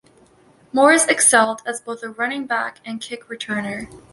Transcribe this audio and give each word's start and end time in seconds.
Morris 0.73 1.05
excelled 1.05 1.61
as 1.63 1.79
both 1.79 2.01
a 2.01 2.09
running 2.09 2.47
back 2.47 2.79
and 2.83 2.99
kick 3.01 3.25
returner. 3.25 3.87